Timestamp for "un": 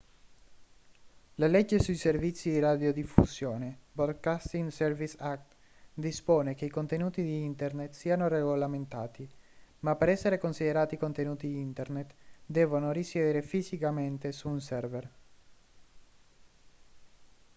14.49-14.59